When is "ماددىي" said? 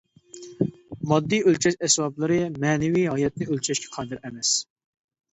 1.09-1.41